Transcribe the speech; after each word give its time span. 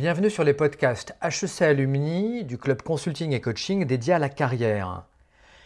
Bienvenue 0.00 0.30
sur 0.30 0.44
les 0.44 0.54
podcasts 0.54 1.16
HEC 1.24 1.60
Alumni 1.62 2.44
du 2.44 2.56
club 2.56 2.82
consulting 2.82 3.32
et 3.32 3.40
coaching 3.40 3.84
dédié 3.84 4.12
à 4.12 4.20
la 4.20 4.28
carrière. 4.28 5.02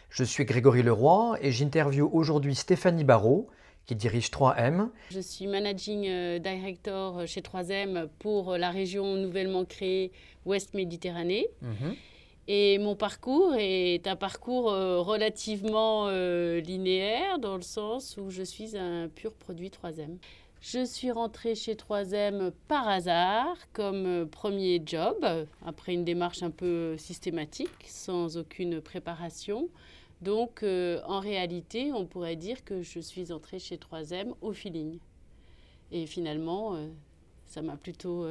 Je 0.08 0.24
suis 0.24 0.46
Grégory 0.46 0.82
Leroy 0.82 1.36
et 1.42 1.52
j'interviewe 1.52 2.08
aujourd'hui 2.10 2.54
Stéphanie 2.54 3.04
Barrault 3.04 3.48
qui 3.84 3.94
dirige 3.94 4.30
3M. 4.30 4.88
Je 5.10 5.20
suis 5.20 5.46
managing 5.46 6.06
euh, 6.08 6.38
director 6.38 7.26
chez 7.26 7.42
3M 7.42 8.08
pour 8.20 8.56
la 8.56 8.70
région 8.70 9.16
nouvellement 9.16 9.66
créée 9.66 10.12
Ouest 10.46 10.72
Méditerranée. 10.72 11.48
Mhm. 11.60 11.94
Et 12.48 12.78
mon 12.78 12.96
parcours 12.96 13.54
est 13.58 14.06
un 14.06 14.16
parcours 14.16 14.72
euh, 14.72 15.00
relativement 15.00 16.08
euh, 16.08 16.58
linéaire 16.60 17.38
dans 17.38 17.56
le 17.56 17.62
sens 17.62 18.16
où 18.16 18.30
je 18.30 18.42
suis 18.42 18.78
un 18.78 19.08
pur 19.08 19.34
produit 19.34 19.68
3M. 19.68 20.16
Je 20.62 20.84
suis 20.84 21.10
rentrée 21.10 21.56
chez 21.56 21.74
3M 21.74 22.52
par 22.68 22.86
hasard 22.86 23.56
comme 23.72 24.06
euh, 24.06 24.24
premier 24.24 24.80
job, 24.86 25.16
après 25.66 25.92
une 25.92 26.04
démarche 26.04 26.44
un 26.44 26.52
peu 26.52 26.96
systématique, 26.98 27.84
sans 27.88 28.36
aucune 28.36 28.80
préparation. 28.80 29.68
Donc 30.20 30.62
euh, 30.62 31.00
en 31.04 31.18
réalité, 31.18 31.92
on 31.92 32.06
pourrait 32.06 32.36
dire 32.36 32.64
que 32.64 32.80
je 32.80 33.00
suis 33.00 33.32
entrée 33.32 33.58
chez 33.58 33.76
3M 33.76 34.34
au 34.40 34.52
feeling. 34.52 35.00
Et 35.90 36.06
finalement, 36.06 36.76
euh, 36.76 36.86
ça 37.48 37.60
m'a 37.60 37.76
plutôt 37.76 38.24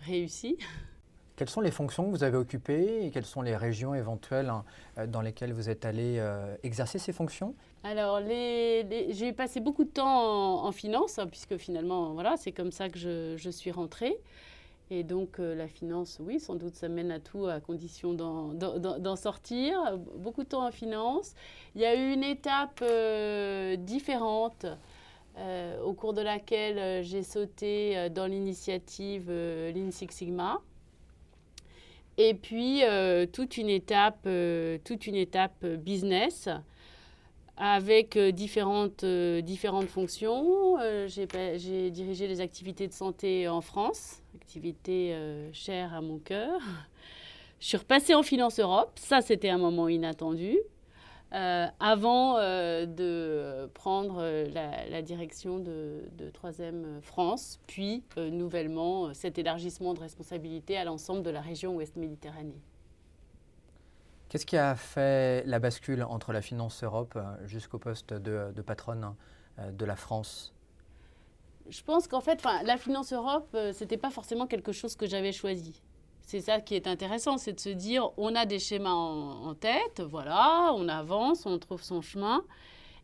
réussi. 0.00 0.58
Quelles 1.36 1.50
sont 1.50 1.60
les 1.60 1.70
fonctions 1.70 2.06
que 2.06 2.10
vous 2.10 2.24
avez 2.24 2.38
occupées 2.38 3.04
et 3.04 3.10
quelles 3.10 3.26
sont 3.26 3.42
les 3.42 3.56
régions 3.56 3.94
éventuelles 3.94 4.48
hein, 4.48 4.64
euh, 4.96 5.06
dans 5.06 5.20
lesquelles 5.20 5.52
vous 5.52 5.68
êtes 5.68 5.84
allé 5.84 6.16
euh, 6.18 6.56
exercer 6.62 6.98
ces 6.98 7.12
fonctions? 7.12 7.54
Alors, 7.84 8.20
j'ai 8.26 9.34
passé 9.36 9.60
beaucoup 9.60 9.84
de 9.84 9.90
temps 9.90 10.64
en, 10.64 10.72
finance, 10.72 11.18
hein, 11.18 11.26
puisque 11.26 11.58
finalement, 11.58 12.14
voilà, 12.14 12.38
c'est 12.38 12.52
comme 12.52 12.72
ça 12.72 12.88
que 12.88 12.98
je, 12.98 13.50
suis 13.50 13.70
rentrée. 13.70 14.16
Et 14.90 15.02
donc, 15.02 15.38
euh, 15.38 15.54
la 15.54 15.68
finance, 15.68 16.18
oui, 16.22 16.40
sans 16.40 16.54
doute, 16.54 16.74
ça 16.74 16.88
mène 16.88 17.10
à 17.10 17.20
tout, 17.20 17.46
à 17.46 17.60
condition 17.60 18.14
d'en 18.14 19.16
sortir. 19.16 19.98
Beaucoup 20.16 20.42
de 20.42 20.48
temps 20.48 20.66
en 20.66 20.72
finance. 20.72 21.34
Il 21.74 21.82
y 21.82 21.84
a 21.84 21.94
eu 21.94 22.14
une 22.14 22.24
étape 22.24 22.82
différente. 23.80 24.64
au 25.84 25.92
cours 25.92 26.14
de 26.14 26.22
laquelle 26.22 27.04
j'ai 27.04 27.22
sauté 27.22 28.08
dans 28.08 28.26
l'initiative 28.26 29.30
Lean 29.30 29.90
Six 29.90 30.08
Sigma. 30.10 30.62
Et 32.18 32.34
puis, 32.34 32.82
euh, 32.82 33.26
toute, 33.26 33.58
une 33.58 33.68
étape, 33.68 34.20
euh, 34.26 34.78
toute 34.84 35.06
une 35.06 35.16
étape 35.16 35.66
business 35.66 36.48
avec 37.58 38.16
euh, 38.16 38.32
différentes, 38.32 39.04
différentes 39.04 39.88
fonctions. 39.88 40.76
J'ai 41.06 41.90
dirigé 41.90 42.26
les 42.26 42.40
activités 42.40 42.88
de 42.88 42.92
santé 42.92 43.48
en 43.48 43.60
France, 43.60 44.22
activités 44.34 45.16
chères 45.52 45.94
à 45.94 46.00
mon 46.00 46.18
cœur. 46.18 46.60
Je 47.60 47.68
suis 47.68 47.76
repassée 47.76 48.14
en 48.14 48.22
Finance 48.22 48.60
Europe. 48.60 48.92
Ça, 48.96 49.20
c'était 49.22 49.48
un 49.48 49.58
moment 49.58 49.88
inattendu. 49.88 50.58
Euh, 51.32 51.66
avant 51.80 52.38
euh, 52.38 52.86
de 52.86 53.68
prendre 53.74 54.18
euh, 54.20 54.48
la, 54.88 55.02
direction 55.02 55.58
de, 55.58 56.04
de 56.16 56.30
3 56.30 56.52
France, 57.02 57.58
puis 57.66 58.04
nouvellement 58.16 59.12
cet 59.12 59.36
élargissement 59.38 59.92
de 59.92 60.00
responsabilité 60.00 60.76
à 60.76 60.84
l'ensemble 60.84 61.22
de 61.22 61.30
la 61.30 61.40
région 61.40 61.74
Ouest-Méditerranée. 61.74 62.60
Qu'est-ce 64.28 64.46
qui 64.46 64.56
a 64.56 64.76
fait 64.76 65.44
la 65.46 65.58
bascule 65.58 66.04
entre 66.04 66.32
la 66.32 66.42
finance 66.42 66.82
Europe 66.84 67.18
jusqu'au 67.44 67.78
poste 67.78 68.12
de, 68.12 68.52
de 68.54 68.62
patronne 68.62 69.14
de 69.58 69.84
la 69.84 69.96
France? 69.96 70.54
Je 71.68 71.82
pense 71.82 72.06
qu'en 72.06 72.20
fait, 72.20 72.44
la 72.64 72.76
finance 72.76 73.12
Europe, 73.12 73.48
ce 73.52 73.82
n'était 73.82 73.96
pas 73.96 74.10
forcément 74.10 74.46
quelque 74.46 74.72
chose 74.72 74.94
que 74.94 75.06
j'avais 75.06 75.32
choisi. 75.32 75.82
C'est 76.26 76.40
ça 76.40 76.60
qui 76.60 76.74
est 76.74 76.88
intéressant, 76.88 77.38
c'est 77.38 77.52
de 77.52 77.60
se 77.60 77.68
dire, 77.68 78.10
on 78.16 78.34
a 78.34 78.46
des 78.46 78.58
schémas 78.58 78.90
en, 78.90 79.54
tête, 79.54 80.00
voilà, 80.00 80.72
on 80.74 80.88
avance, 80.88 81.46
on 81.46 81.56
trouve 81.60 81.84
son 81.84 82.02
chemin. 82.02 82.42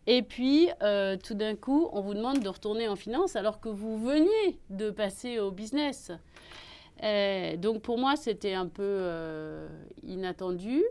Et 0.09 0.23
puis, 0.23 0.69
euh, 0.83 1.17
tout 1.17 1.35
d'un 1.35 1.55
coup, 1.55 1.89
on 1.93 2.01
vous 2.01 2.15
demande 2.15 2.41
de 2.41 2.49
retourner 2.49 2.89
en 2.89 2.97
finance 2.97 3.37
alors 3.37 3.61
que 3.61 3.69
vous 3.69 3.97
veniez 3.97 4.59
de 4.71 4.91
passer 4.91 5.39
au 5.39 5.53
business. 5.53 6.11
Euh, 7.05 7.57
donc, 7.57 7.83
pour 7.83 7.97
moi, 7.97 8.17
c'était 8.17 8.55
un 8.55 8.67
peu 8.67 8.83
euh, 8.83 9.69
inattendu. 10.03 10.83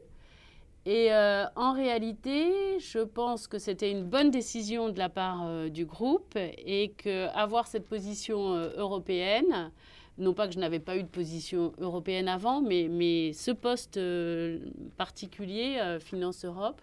Et 0.85 1.11
en 1.13 1.73
réalité, 1.73 2.79
je 2.79 2.99
pense 2.99 3.47
que 3.47 3.59
c'était 3.59 3.91
une 3.91 4.05
bonne 4.05 4.31
décision 4.31 4.89
de 4.89 4.97
la 4.97 5.09
part 5.09 5.69
du 5.69 5.85
groupe 5.85 6.35
et 6.37 6.93
qu'avoir 6.97 7.67
cette 7.67 7.87
position 7.87 8.55
européenne, 8.77 9.71
non 10.17 10.33
pas 10.33 10.47
que 10.47 10.53
je 10.53 10.59
n'avais 10.59 10.79
pas 10.79 10.97
eu 10.97 11.03
de 11.03 11.07
position 11.07 11.73
européenne 11.79 12.27
avant, 12.27 12.61
mais, 12.61 12.88
mais 12.89 13.33
ce 13.33 13.51
poste 13.51 13.97
euh, 13.97 14.59
particulier, 14.97 15.77
euh, 15.79 15.99
Finance 15.99 16.45
Europe, 16.45 16.81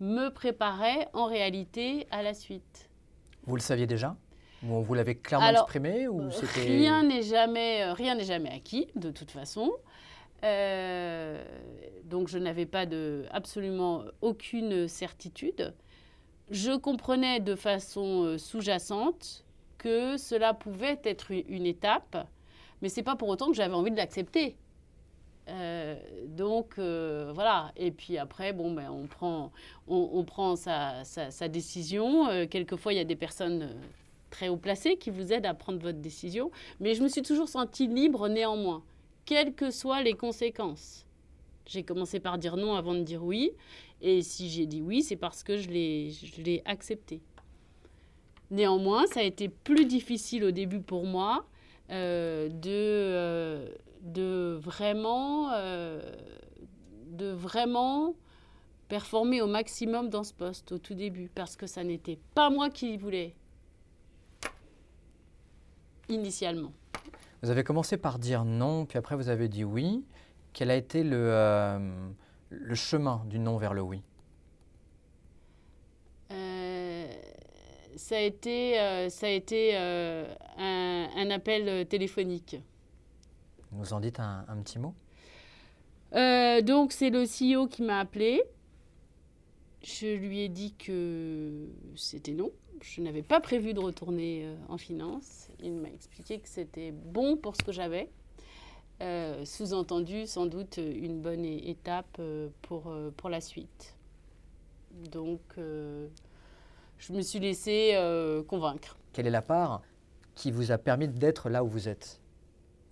me 0.00 0.28
préparait 0.30 1.08
en 1.12 1.26
réalité 1.26 2.06
à 2.10 2.22
la 2.22 2.34
suite. 2.34 2.88
Vous 3.44 3.56
le 3.56 3.62
saviez 3.62 3.86
déjà? 3.86 4.16
Ou 4.62 4.82
Vous 4.82 4.94
l'avez 4.94 5.14
clairement 5.14 5.50
exprimé 5.50 6.08
ou 6.08 6.22
euh, 6.22 6.30
Rien 6.54 7.02
n'est 7.02 7.22
jamais, 7.22 7.92
rien 7.92 8.14
n'est 8.14 8.24
jamais 8.24 8.50
acquis, 8.50 8.88
de 8.94 9.10
toute 9.10 9.30
façon. 9.30 9.72
donc 10.42 12.28
je 12.28 12.38
n'avais 12.38 12.66
pas 12.66 12.86
de, 12.86 13.24
absolument 13.30 14.04
aucune 14.20 14.88
certitude. 14.88 15.74
Je 16.50 16.76
comprenais 16.76 17.40
de 17.40 17.54
façon 17.54 18.36
sous-jacente 18.36 19.44
que 19.78 20.16
cela 20.18 20.52
pouvait 20.52 21.00
être 21.04 21.30
une 21.30 21.64
étape 21.64 22.26
mais 22.82 22.88
c'est 22.88 23.02
pas 23.02 23.16
pour 23.16 23.28
autant 23.28 23.48
que 23.48 23.54
j'avais 23.54 23.74
envie 23.74 23.90
de 23.90 23.96
l'accepter. 23.96 24.56
Euh, 25.48 25.96
donc 26.26 26.74
euh, 26.78 27.32
voilà, 27.34 27.72
et 27.76 27.90
puis 27.90 28.18
après, 28.18 28.52
bon, 28.52 28.72
ben, 28.72 28.90
on 28.90 29.06
prend, 29.06 29.52
on, 29.88 30.24
prend 30.24 30.56
sa, 30.56 31.02
décision. 31.48 32.28
Euh, 32.28 32.46
quelquefois, 32.46 32.92
il 32.92 32.96
y 32.96 33.00
a 33.00 33.04
des 33.04 33.16
personnes 33.16 33.74
très 34.30 34.48
haut 34.48 34.56
placées 34.56 34.96
qui 34.96 35.10
vous 35.10 35.32
aident 35.32 35.46
à 35.46 35.54
prendre 35.54 35.80
votre 35.80 35.98
décision, 35.98 36.50
mais 36.78 36.94
je 36.94 37.02
me 37.02 37.08
suis 37.08 37.22
toujours 37.22 37.48
sentie 37.48 37.88
libre 37.88 38.28
néanmoins, 38.28 38.84
quelles 39.24 39.54
que 39.54 39.70
soient 39.70 40.02
les 40.02 40.14
conséquences. 40.14 41.04
J'ai 41.66 41.82
commencé 41.82 42.20
par 42.20 42.38
dire 42.38 42.56
non 42.56 42.74
avant 42.74 42.94
de 42.94 43.02
dire 43.02 43.24
oui, 43.24 43.50
et 44.00 44.22
si 44.22 44.48
j'ai 44.48 44.66
dit 44.66 44.82
oui, 44.82 45.02
c'est 45.02 45.16
parce 45.16 45.42
que 45.42 45.56
je 45.56 45.68
l'ai 45.68 46.62
accepté. 46.64 47.20
Néanmoins, 48.50 49.06
ça 49.06 49.20
a 49.20 49.22
été 49.22 49.48
plus 49.48 49.84
difficile 49.84 50.44
au 50.44 50.50
début 50.50 50.80
pour 50.80 51.04
moi 51.04 51.46
de, 51.90 52.70
euh, 52.70 53.68
de, 54.02 54.58
vraiment, 54.60 55.50
euh, 55.52 56.00
de 57.06 57.30
vraiment 57.30 58.14
performer 58.88 59.42
au 59.42 59.46
maximum 59.46 60.08
dans 60.08 60.24
ce 60.24 60.32
poste 60.32 60.72
au 60.72 60.78
tout 60.78 60.94
début, 60.94 61.30
parce 61.34 61.56
que 61.56 61.66
ça 61.66 61.84
n'était 61.84 62.18
pas 62.34 62.50
moi 62.50 62.70
qui 62.70 62.96
voulais 62.96 63.34
initialement. 66.08 66.72
Vous 67.42 67.50
avez 67.50 67.64
commencé 67.64 67.96
par 67.96 68.18
dire 68.18 68.44
non, 68.44 68.86
puis 68.86 68.98
après 68.98 69.16
vous 69.16 69.28
avez 69.28 69.48
dit 69.48 69.64
oui. 69.64 70.04
Quel 70.52 70.70
a 70.70 70.76
été 70.76 71.04
le, 71.04 71.78
le 72.50 72.74
chemin 72.74 73.22
du 73.26 73.38
non 73.38 73.56
vers 73.56 73.72
le 73.72 73.82
oui? 73.82 74.02
Ça 77.96 78.16
a 78.16 78.20
été, 78.20 78.80
euh, 78.80 79.08
ça 79.08 79.26
a 79.26 79.30
été 79.30 79.72
euh, 79.74 80.24
un, 81.20 81.30
appel 81.30 81.68
euh, 81.68 81.84
téléphonique. 81.84 82.56
Vous 83.72 83.92
en 83.92 84.00
dites 84.00 84.18
un, 84.20 84.44
petit 84.62 84.78
mot? 84.78 84.94
Donc, 86.12 86.92
c'est 86.92 87.10
le 87.10 87.24
CEO 87.24 87.68
qui 87.68 87.82
m'a 87.82 88.00
appelé. 88.00 88.42
Je 89.82 90.16
lui 90.16 90.40
ai 90.40 90.48
dit 90.48 90.74
que 90.74 91.68
c'était 91.94 92.32
non. 92.32 92.50
Je 92.82 93.00
n'avais 93.00 93.22
pas 93.22 93.40
prévu 93.40 93.72
de 93.72 93.80
retourner 93.80 94.46
en 94.68 94.76
finance. 94.76 95.48
Il 95.62 95.74
m'a 95.74 95.88
expliqué 95.88 96.40
que 96.40 96.48
c'était 96.48 96.90
bon 96.90 97.36
pour 97.36 97.54
ce 97.54 97.62
que 97.62 97.70
j'avais. 97.70 98.10
Sous-entendu, 99.44 100.26
sans 100.26 100.46
doute, 100.46 100.78
une 100.78 101.20
bonne 101.20 101.44
étape 101.44 102.20
pour, 102.62 102.92
pour 103.16 103.30
la 103.30 103.40
suite. 103.40 103.94
Donc, 105.12 105.40
je 107.00 107.14
me 107.14 107.22
suis 107.22 107.40
laissé 107.40 107.92
euh, 107.94 108.42
convaincre. 108.42 108.98
Quelle 109.14 109.26
est 109.26 109.30
la 109.30 109.40
part? 109.40 109.80
Qui 110.34 110.50
vous 110.50 110.72
a 110.72 110.78
permis 110.78 111.08
d'être 111.08 111.50
là 111.50 111.64
où 111.64 111.68
vous 111.68 111.88
êtes 111.88 112.20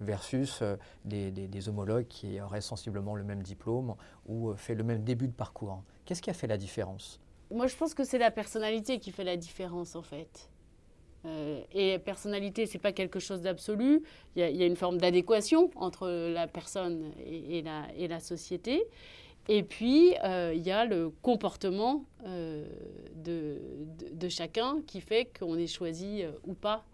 versus 0.00 0.60
euh, 0.62 0.76
des, 1.04 1.68
homologues 1.68 2.06
qui 2.06 2.40
auraient 2.40 2.60
sensiblement 2.60 3.16
le 3.16 3.24
même 3.24 3.42
diplôme 3.42 3.94
ou 4.26 4.50
euh, 4.50 4.54
fait 4.56 4.74
le 4.74 4.84
même 4.84 5.02
début 5.02 5.26
de 5.26 5.32
parcours 5.32 5.82
Qu'est-ce 6.04 6.22
qui 6.22 6.30
a 6.30 6.34
fait 6.34 6.46
la 6.46 6.56
différence? 6.56 7.20
Moi, 7.50 7.66
je 7.66 7.76
pense 7.76 7.94
que 7.94 8.04
c'est 8.04 8.18
la 8.18 8.30
personnalité 8.30 8.98
qui 8.98 9.10
fait 9.10 9.24
la 9.24 9.36
différence, 9.36 9.96
en 9.96 10.02
fait. 10.02 10.50
et 11.72 11.98
personnalité, 11.98 12.66
c'est 12.66 12.78
pas 12.78 12.92
quelque 12.92 13.18
chose 13.18 13.42
d'absolu. 13.42 14.02
Il 14.36 14.42
y, 14.42 14.62
a 14.62 14.66
une 14.66 14.76
forme 14.76 14.98
d'adéquation 14.98 15.70
entre 15.76 16.08
la 16.08 16.46
personne 16.46 17.10
et, 17.26 17.62
la, 17.62 18.20
société. 18.20 18.84
Et 19.48 19.62
puis, 19.62 20.14
euh, 20.24 20.52
il 20.54 20.60
y 20.62 20.70
a 20.70 20.84
le 20.84 21.10
comportement 21.22 22.04
euh, 22.26 22.66
de, 23.16 24.28
chacun 24.28 24.82
qui 24.86 25.00
fait 25.00 25.30
qu'on 25.38 25.56
est 25.56 25.66
choisi 25.66 26.22
euh, 26.22 26.32
ou 26.46 26.52
pas. 26.52 26.84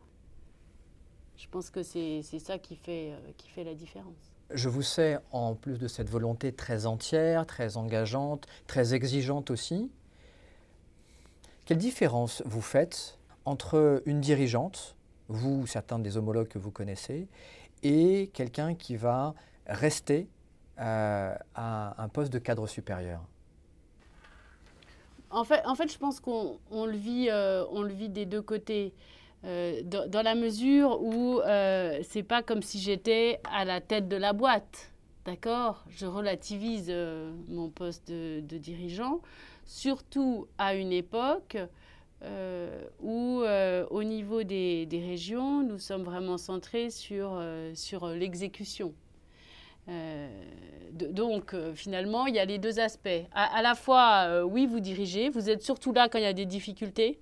Je 1.36 1.46
pense 1.50 1.70
que 1.70 1.82
c'est 1.82 2.22
ça 2.22 2.58
qui 2.58 2.76
fait, 2.76 3.12
qui 3.36 3.48
fait 3.48 3.64
la 3.64 3.74
différence. 3.74 4.32
Je 4.50 4.68
vous 4.68 4.82
sais, 4.82 5.18
en 5.32 5.54
plus 5.54 5.78
de 5.78 5.88
cette 5.88 6.08
volonté 6.08 6.52
très 6.52 6.86
entière, 6.86 7.46
très 7.46 7.76
engageante, 7.76 8.46
très 8.66 8.94
exigeante 8.94 9.50
aussi, 9.50 9.90
quelle 11.64 11.78
différence 11.78 12.42
vous 12.44 12.60
faites 12.60 13.18
entre 13.46 14.02
une 14.06 14.20
dirigeante, 14.20 14.96
vous, 15.28 15.66
certains 15.66 15.98
des 15.98 16.16
homologues 16.16 16.48
que 16.48 16.58
vous 16.58 16.70
connaissez, 16.70 17.26
et 17.82 18.30
quelqu'un 18.34 18.74
qui 18.74 18.96
va 18.96 19.34
rester 19.66 20.28
euh, 20.78 21.34
à 21.54 22.02
un 22.02 22.08
poste 22.08 22.32
de 22.32 22.38
cadre 22.38 22.66
supérieur? 22.66 23.22
En 25.30 25.44
fait, 25.44 25.66
en 25.66 25.74
fait, 25.74 25.90
je 25.90 25.98
pense 25.98 26.20
qu'on 26.20 26.58
le, 26.70 26.96
vit, 26.96 27.28
euh, 27.30 27.64
on 27.70 27.82
le 27.82 27.92
vit 27.92 28.08
des 28.08 28.26
deux 28.26 28.42
côtés. 28.42 28.92
Euh, 29.44 29.82
dans, 29.82 30.22
la 30.22 30.34
mesure 30.34 31.02
où 31.02 31.40
euh, 31.40 32.00
c'est 32.02 32.22
pas 32.22 32.42
comme 32.42 32.62
si 32.62 32.78
j'étais 32.78 33.40
à 33.44 33.64
la 33.64 33.80
tête 33.80 34.08
de 34.08 34.16
la 34.16 34.32
boîte. 34.32 34.90
D'accord? 35.26 35.84
Je 35.88 36.06
relativise 36.06 36.92
mon 37.48 37.70
poste 37.70 38.10
de, 38.10 38.40
dirigeant, 38.58 39.20
surtout 39.64 40.46
à 40.58 40.74
une 40.74 40.92
époque 40.92 41.56
où, 43.02 43.42
au 43.90 44.02
niveau 44.02 44.42
des, 44.42 44.86
régions, 44.92 45.62
nous 45.62 45.78
sommes 45.78 46.02
vraiment 46.02 46.36
centrés 46.36 46.90
sur, 46.90 47.42
sur 47.74 48.08
l'exécution. 48.08 48.92
Euh, 49.88 50.28
donc, 50.92 51.54
euh, 51.54 51.74
finalement, 51.74 52.26
il 52.26 52.34
y 52.34 52.38
a 52.38 52.44
les 52.44 52.58
deux 52.58 52.80
aspects. 52.80 53.08
À, 53.32 53.62
la 53.62 53.74
fois, 53.74 54.24
euh, 54.26 54.42
oui, 54.42 54.66
vous 54.66 54.80
dirigez, 54.80 55.28
vous 55.28 55.50
êtes 55.50 55.62
surtout 55.62 55.92
là 55.92 56.08
quand 56.08 56.18
il 56.18 56.24
y 56.24 56.26
a 56.26 56.32
des 56.32 56.46
difficultés, 56.46 57.18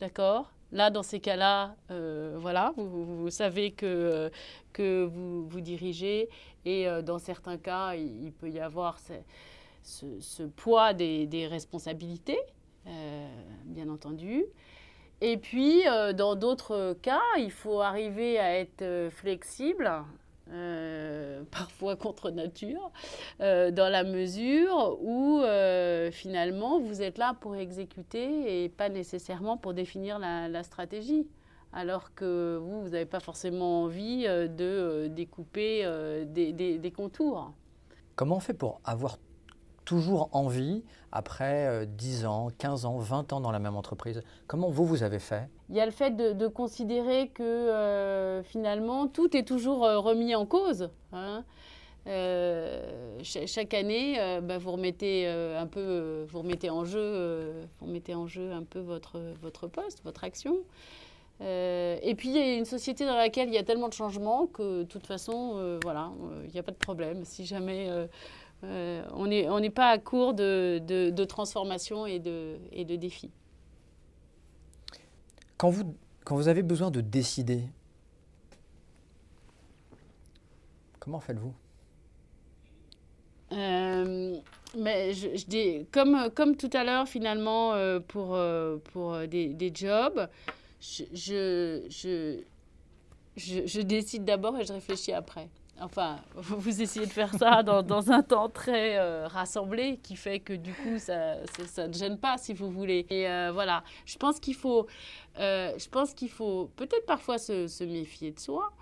d'accord? 0.00 0.50
Là, 0.72 0.90
dans 0.90 1.02
ces 1.02 1.20
cas-là, 1.20 1.76
voilà, 1.88 2.72
vous, 2.76 3.30
savez 3.30 3.70
que, 3.70 4.30
que 4.72 5.04
vous, 5.04 5.46
vous 5.46 5.60
dirigez 5.60 6.28
et 6.64 6.86
dans 7.04 7.18
certains 7.18 7.56
cas, 7.56 7.94
il, 7.94 8.32
peut 8.32 8.50
y 8.50 8.58
avoir 8.58 8.98
ce, 9.82 10.42
poids 10.56 10.92
des 10.92 11.46
responsabilités, 11.48 12.40
bien 13.64 13.88
entendu. 13.88 14.44
Et 15.20 15.36
puis, 15.36 15.84
dans 16.14 16.34
d'autres 16.34 16.96
cas, 17.00 17.22
il 17.38 17.52
faut 17.52 17.80
arriver 17.80 18.38
à 18.38 18.58
être 18.58 19.08
flexible 19.10 19.90
euh, 20.52 21.42
parfois 21.50 21.96
contre 21.96 22.30
nature, 22.30 22.90
euh, 23.40 23.70
dans 23.70 23.88
la 23.88 24.04
mesure 24.04 24.98
où 25.02 25.40
euh, 25.40 26.10
finalement 26.10 26.80
vous 26.80 27.02
êtes 27.02 27.18
là 27.18 27.34
pour 27.40 27.56
exécuter 27.56 28.64
et 28.64 28.68
pas 28.68 28.88
nécessairement 28.88 29.56
pour 29.56 29.74
définir 29.74 30.18
la, 30.18 30.62
stratégie. 30.62 31.26
Alors 31.72 32.14
que 32.14 32.56
vous, 32.56 32.82
vous 32.82 32.88
n'avez 32.90 33.06
pas 33.06 33.20
forcément 33.20 33.82
envie 33.82 34.24
de 34.24 35.08
découper 35.08 35.84
des, 36.26 36.52
des, 36.52 36.90
contours. 36.90 37.52
Comment 38.14 38.36
on 38.36 38.40
fait 38.40 38.54
pour 38.54 38.80
avoir 38.84 39.18
toujours 39.86 40.28
envie, 40.32 40.82
après 41.12 41.86
10 41.86 42.24
euh, 42.24 42.28
ans, 42.28 42.48
15 42.58 42.84
ans, 42.84 42.98
20 42.98 43.32
ans 43.32 43.40
dans 43.40 43.52
la 43.52 43.58
même 43.58 43.76
entreprise 43.76 44.20
Comment 44.46 44.68
vous, 44.68 44.84
vous 44.84 45.02
avez 45.02 45.20
fait? 45.20 45.48
Il 45.70 45.76
y 45.76 45.80
a 45.80 45.86
le 45.86 45.92
fait 45.92 46.14
de, 46.14 46.46
considérer 46.48 47.28
que 47.28 47.42
euh, 47.42 48.42
finalement, 48.42 49.06
tout 49.08 49.34
est 49.34 49.44
toujours 49.44 49.86
euh, 49.86 49.98
remis 49.98 50.34
en 50.34 50.44
cause. 50.44 50.90
Hein. 51.12 51.44
chaque 53.22 53.72
année, 53.72 54.18
bah, 54.42 54.58
vous 54.58 54.72
remettez 54.72 55.26
un 55.26 55.66
peu, 55.66 56.26
vous 56.28 56.40
remettez 56.40 56.68
en 56.68 56.84
jeu, 56.84 57.52
vous 57.78 57.86
remettez 57.86 58.14
en 58.14 58.26
jeu 58.26 58.52
un 58.52 58.62
peu 58.62 58.80
votre, 58.80 59.20
votre 59.40 59.66
poste, 59.66 60.02
votre 60.04 60.22
action. 60.22 60.58
et 61.40 62.14
puis, 62.16 62.28
il 62.28 62.36
y 62.36 62.38
a 62.38 62.54
une 62.54 62.64
société 62.64 63.06
dans 63.06 63.16
laquelle 63.16 63.48
il 63.48 63.54
y 63.54 63.58
a 63.58 63.64
tellement 63.64 63.88
de 63.88 63.94
changements 63.94 64.46
que, 64.46 64.80
de 64.80 64.84
toute 64.84 65.06
façon, 65.06 65.78
voilà, 65.82 66.12
il 66.44 66.52
n'y 66.52 66.60
a 66.60 66.62
pas 66.62 66.72
de 66.72 66.76
problème. 66.76 67.24
Si 67.24 67.44
jamais 67.44 67.90
euh, 68.64 69.04
on 69.12 69.26
n'est 69.26 69.48
on 69.48 69.70
pas 69.70 69.88
à 69.90 69.98
court 69.98 70.34
de, 70.34 70.80
de, 70.80 71.24
transformation 71.24 72.06
et 72.06 72.18
de, 72.18 72.56
et 72.72 72.84
de 72.84 72.96
défis. 72.96 73.30
Quand 75.56 75.70
vous, 75.70 75.94
quand 76.24 76.36
vous 76.36 76.48
avez 76.48 76.62
besoin 76.62 76.90
de 76.90 77.00
décider, 77.00 77.62
comment 80.98 81.20
faites-vous? 81.20 81.52
Euh, 83.52 84.36
mais 84.76 85.12
je, 85.12 85.46
dis, 85.46 85.86
comme, 85.92 86.30
comme 86.34 86.56
tout 86.56 86.70
à 86.72 86.82
l'heure, 86.82 87.06
finalement, 87.06 87.74
euh, 87.74 88.00
pour, 88.00 88.38
pour 88.92 89.18
des, 89.28 89.48
des, 89.48 89.70
jobs, 89.72 90.28
je, 90.80 91.04
je, 91.88 92.42
je, 93.36 93.66
je 93.66 93.80
décide 93.80 94.24
d'abord 94.24 94.58
et 94.58 94.64
je 94.64 94.72
réfléchis 94.72 95.12
après. 95.12 95.48
Enfin, 95.80 96.16
vous 96.34 96.80
essayez 96.80 97.06
de 97.06 97.12
faire 97.12 97.32
ça 97.34 97.62
dans, 97.82 98.10
un 98.10 98.22
temps 98.22 98.48
très 98.48 98.98
euh, 98.98 99.28
rassemblé 99.28 99.98
qui 100.02 100.16
fait 100.16 100.40
que 100.40 100.54
du 100.54 100.72
coup, 100.72 100.98
ça, 100.98 101.36
ça, 101.66 101.88
ne 101.88 101.92
gêne 101.92 102.18
pas 102.18 102.38
si 102.38 102.54
vous 102.54 102.70
voulez. 102.70 103.06
Et 103.10 103.28
euh, 103.28 103.50
voilà, 103.52 103.84
je 104.06 104.16
pense 104.16 104.40
qu'il 104.40 104.54
faut, 104.54 104.86
euh, 105.38 105.72
je 105.78 105.88
pense 105.88 106.14
qu'il 106.14 106.30
faut 106.30 106.70
peut-être 106.76 107.06
parfois 107.06 107.38
se, 107.38 107.84
méfier 107.84 108.32
de 108.32 108.40
soi, 108.40 108.72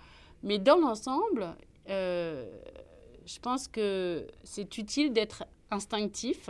mais 0.43 0.57
dans 0.57 0.77
l'ensemble, 0.77 1.55
je 1.87 3.39
pense 3.41 3.67
que 3.67 4.25
c'est 4.43 4.77
utile 4.77 5.11
d'être 5.11 5.43
instinctif 5.71 6.49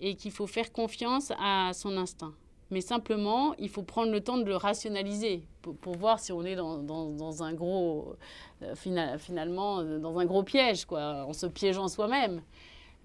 et 0.00 0.14
qu'il 0.14 0.32
faut 0.32 0.46
faire 0.46 0.72
confiance 0.72 1.32
à 1.38 1.72
son 1.74 1.96
instinct. 1.96 2.32
Mais 2.70 2.80
simplement, 2.80 3.54
il 3.58 3.68
faut 3.68 3.82
prendre 3.82 4.12
le 4.12 4.20
temps 4.20 4.38
de 4.38 4.44
le 4.44 4.56
rationaliser 4.56 5.42
pour, 5.62 5.96
voir 5.96 6.20
si 6.20 6.32
on 6.32 6.44
est 6.44 6.54
dans, 6.54 7.42
un 7.42 7.52
gros, 7.52 8.14
euh, 8.62 8.74
finalement, 9.18 9.80
euh, 9.80 9.98
dans 9.98 10.18
un 10.18 10.24
gros 10.24 10.44
piège, 10.44 10.84
quoi, 10.84 11.24
en 11.26 11.32
se 11.32 11.46
piégeant 11.46 11.88
soi-même. 11.88 12.42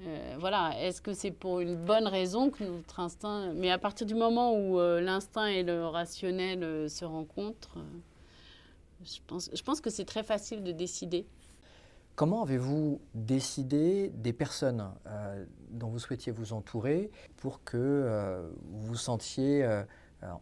Euh, 0.01 0.35
voilà, 0.39 0.73
est-ce 0.81 1.01
que 1.01 1.13
c'est 1.13 1.31
pour 1.31 1.61
une 1.61 1.75
bonne 1.75 2.07
raison 2.07 2.51
que 2.51 2.63
notre 2.63 2.99
instinct... 2.99 3.53
Mais 3.53 3.71
à 3.71 3.77
partir 3.77 4.05
du 4.05 4.13
moment 4.13 4.55
où 4.55 4.79
l'instinct 4.79 5.47
et 5.47 5.63
le 5.63 5.85
rationnel 5.87 6.89
se 6.89 7.05
rencontrent, 7.05 7.77
je 9.03 9.61
pense 9.63 9.81
que 9.81 9.89
c'est 9.89 10.05
très 10.05 10.23
facile 10.23 10.63
de 10.63 10.71
décider. 10.71 11.25
Comment 12.15 12.43
avez-vous 12.43 13.01
décidé 13.13 14.09
des 14.15 14.31
personnes 14.31 14.89
euh, 15.05 15.45
dont 15.69 15.89
vous 15.89 15.99
souhaitiez 15.99 16.31
vous 16.31 16.53
entourer 16.53 17.11
pour 17.35 17.61
que 17.65 17.75
euh, 17.75 18.49
vous 18.69 18.87
vous 18.87 18.95
sentiez 18.95 19.65
euh, 19.65 19.83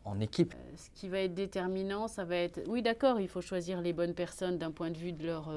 en 0.06 0.20
équipe? 0.20 0.54
Ce 0.76 0.92
qui 0.92 1.10
va 1.10 1.22
être 1.22 1.34
déterminant, 1.34 2.08
ça 2.08 2.26
va 2.26 2.36
être... 2.36 2.62
Oui, 2.68 2.84
d'accord, 2.84 3.20
il 3.20 3.28
faut 3.28 3.42
choisir 3.42 3.82
les 3.82 3.92
bonnes 3.92 4.14
personnes 4.14 4.60
d'un 4.60 4.70
point 4.70 4.92
de 4.92 4.98
vue 4.98 5.14
de 5.14 5.26
leur, 5.26 5.52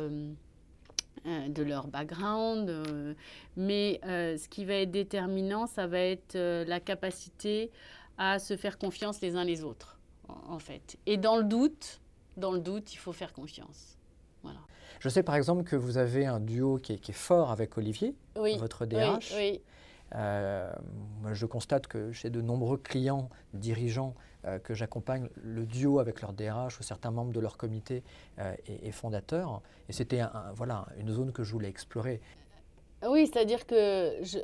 de 1.27 1.63
leur 1.63 1.87
background, 1.87 2.73
mais 3.59 4.01
ce 4.03 4.49
qui 4.49 4.65
va 4.65 4.75
être 4.75 4.91
déterminant, 4.91 5.67
ça 5.67 5.87
va 5.87 6.01
être 6.01 6.35
la 6.35 6.81
capacité 6.81 7.71
à 8.17 8.39
se 8.39 8.57
faire 8.57 8.79
confiance 8.79 9.21
les 9.21 9.37
uns 9.37 9.45
les 9.45 9.63
autres, 9.63 9.99
en 10.29 10.59
fait. 10.59 10.97
Et 11.05 11.19
dans 11.19 11.37
le 11.37 11.45
doute, 11.45 12.01
dans 12.39 12.53
le 12.53 12.61
doute, 12.61 12.95
il 12.95 12.97
faut 12.97 13.13
faire 13.13 13.35
confiance. 13.35 13.99
Voilà. 14.43 14.61
Je 15.01 15.09
sais 15.09 15.23
par 15.23 15.35
exemple 15.35 15.65
que 15.65 15.77
vous 15.77 15.99
avez 15.99 16.27
un 16.27 16.41
duo 16.41 16.79
qui 16.79 16.93
est, 16.93 17.13
fort 17.13 17.51
avec 17.51 17.77
Olivier, 17.79 18.15
votre 18.35 18.87
DRH. 18.87 19.35
Oui, 19.37 19.61
euh, 20.15 20.73
je 21.33 21.47
constate 21.47 21.87
que 21.87 22.13
chez 22.13 22.31
de 22.31 22.41
nombreux 22.41 22.77
clients, 22.77 23.29
dirigeants 23.55 24.15
euh, 24.45 24.59
que 24.59 24.75
j'accompagne, 24.75 25.29
le 25.43 25.67
duo 25.67 25.99
avec 25.99 26.21
leur 26.21 26.33
DRH 26.33 26.79
ou 26.79 26.83
certains 26.83 27.11
membres 27.11 27.33
de 27.33 27.41
leur 27.41 27.57
comité 27.57 28.03
euh, 28.39 28.55
est, 28.67 28.93
fondateur. 28.93 29.63
Et 29.89 29.93
c'était 29.93 30.23
voilà, 30.55 30.87
une 30.99 31.11
zone 31.11 31.33
que 31.33 31.43
je 31.43 31.53
voulais 31.53 31.69
explorer. 31.69 32.21
Oui, 33.07 33.27
c'est-à-dire 33.27 33.67
que 33.67 34.17
je, 34.23 34.39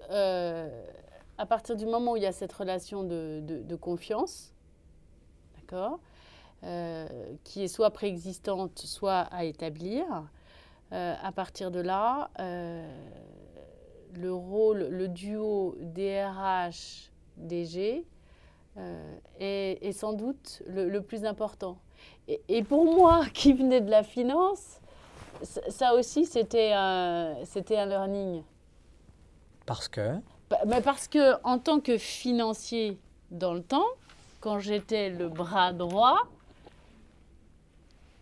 à 1.39 1.47
partir 1.47 1.77
du 1.77 1.87
moment 1.87 2.13
où 2.13 2.17
il 2.17 2.23
y 2.23 2.27
a 2.27 2.33
cette 2.33 2.53
relation 2.53 3.05
de, 3.05 3.41
de 3.41 3.77
confiance, 3.77 4.53
d'accord, 5.57 6.01
qui 7.45 7.63
est 7.63 7.69
soit 7.69 7.91
préexistante, 7.91 8.79
soit 8.79 9.21
à 9.21 9.45
établir, 9.45 10.05
euh, 10.93 11.15
à 11.23 11.33
partir 11.33 11.71
de 11.71 11.81
là, 11.81 12.31
euh, 12.39 12.87
le 14.15 14.35
rôle, 14.35 14.89
le 14.91 15.09
duo 15.09 15.75
DRH-DG 15.81 16.85
euh, 18.77 19.17
est, 19.41 19.93
sans 19.93 20.13
doute 20.13 20.63
le, 20.67 21.01
plus 21.01 21.25
important. 21.25 21.79
Et, 22.29 22.63
pour 22.63 22.85
moi, 22.85 23.25
qui 23.33 23.55
venais 23.55 23.81
de 23.81 23.91
la 23.91 24.03
finance, 24.03 24.83
ça 25.43 25.95
aussi, 25.95 26.27
c'était 26.27 26.73
un, 26.75 27.37
un 27.41 27.87
learning. 27.87 28.43
Parce 29.65 29.89
que? 29.89 30.17
Bah, 30.51 30.59
bah, 30.67 30.83
Parce 30.83 31.09
que 31.09 31.43
en 31.43 31.59
tant 31.59 31.81
que 31.81 31.97
financier 31.97 32.99
dans 33.31 33.55
le 33.55 33.63
temps, 33.63 33.89
quand 34.41 34.59
j'étais 34.59 35.09
le 35.09 35.31
bras 35.31 35.73
droit 35.73 36.29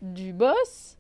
du 0.03 0.33
boss, 0.33 0.97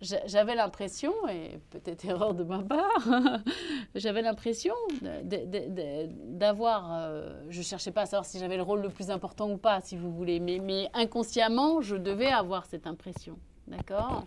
j'avais 0.00 0.54
l'impression, 0.54 1.12
et 1.28 1.60
peut-être 1.70 2.04
erreur 2.06 2.34
de 2.34 2.42
ma 2.42 2.62
part, 2.62 3.06
j'avais 3.94 4.22
l'impression 4.22 4.74
d'avoir, 5.22 6.92
euh, 6.92 7.42
je 7.50 7.60
cherchais 7.62 7.90
pas 7.90 8.02
à 8.02 8.06
savoir 8.06 8.24
si 8.24 8.38
j'avais 8.38 8.56
le 8.56 8.62
rôle 8.62 8.80
le 8.80 8.88
plus 8.88 9.10
important 9.10 9.50
ou 9.50 9.58
pas, 9.58 9.80
si 9.80 9.96
vous 9.96 10.10
voulez, 10.10 10.40
mais, 10.40 10.88
inconsciemment, 10.94 11.80
je 11.80 11.96
devais 11.96 12.30
avoir 12.30 12.64
cette 12.66 12.86
impression, 12.86 13.38
d'accord? 13.68 14.26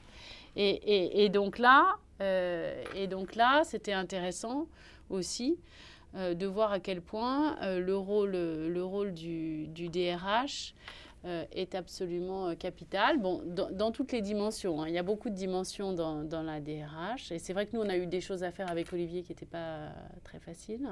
Et, 0.55 1.29
donc 1.29 1.57
là, 1.57 1.95
et 2.19 3.07
donc 3.07 3.35
là, 3.35 3.63
c'était 3.63 3.93
intéressant 3.93 4.67
aussi 5.09 5.57
de 6.13 6.45
voir 6.45 6.71
à 6.71 6.79
quel 6.79 7.01
point 7.01 7.57
le 7.79 7.97
rôle, 7.97 8.31
le 8.31 8.83
rôle 8.83 9.13
du 9.13 9.89
DRH 9.89 10.75
euh, 11.25 11.45
est 11.53 11.73
absolument 11.73 12.49
euh, 12.49 12.55
capital. 12.55 13.17
Bon, 13.17 13.41
dans, 13.45 13.91
toutes 13.91 14.11
les 14.11 14.21
dimensions. 14.21 14.81
Hein. 14.81 14.89
Il 14.89 14.93
y 14.93 14.97
a 14.97 15.03
beaucoup 15.03 15.29
de 15.29 15.35
dimensions 15.35 15.93
dans, 15.93 16.21
dans 16.23 16.43
la 16.43 16.59
DRH. 16.59 17.31
Et 17.31 17.39
c'est 17.39 17.53
vrai 17.53 17.65
que 17.65 17.77
nous, 17.77 17.81
on 17.81 17.87
a 17.87 17.95
eu 17.95 18.07
des 18.07 18.19
choses 18.19 18.43
à 18.43 18.51
faire 18.51 18.69
avec 18.69 18.91
Olivier 18.91 19.23
qui 19.23 19.31
n'étaient 19.31 19.45
pas 19.45 19.93
très 20.25 20.39
faciles. 20.39 20.85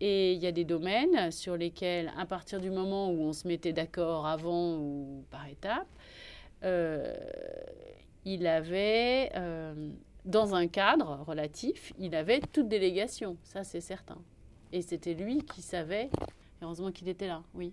Et 0.00 0.34
il 0.34 0.42
y 0.42 0.46
a 0.46 0.52
des 0.52 0.64
domaines 0.64 1.30
sur 1.30 1.56
lesquels, 1.56 2.12
à 2.18 2.26
partir 2.26 2.60
du 2.60 2.70
moment 2.70 3.10
où 3.10 3.22
on 3.22 3.32
se 3.32 3.48
mettait 3.48 3.72
d'accord 3.72 4.26
avant 4.26 4.76
ou 4.76 5.24
par 5.30 5.48
étape, 5.48 5.88
euh, 6.62 7.14
il 8.26 8.46
avait, 8.46 9.32
dans 10.26 10.54
un 10.54 10.66
cadre 10.66 11.24
relatif, 11.26 11.94
il 11.98 12.14
avait 12.14 12.40
toute 12.40 12.68
délégation. 12.68 13.38
Ça, 13.42 13.64
c'est 13.64 13.80
certain. 13.80 14.18
Et 14.70 14.82
c'était 14.82 15.14
lui 15.14 15.38
qui 15.38 15.62
savait. 15.62 16.10
Heureusement 16.60 16.92
qu'il 16.92 17.08
était 17.08 17.28
là, 17.28 17.42
oui. 17.54 17.72